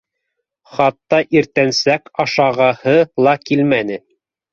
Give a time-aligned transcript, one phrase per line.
[0.77, 2.95] Хатта иртәнсәк ашағыһы
[3.29, 4.01] ла килмәне.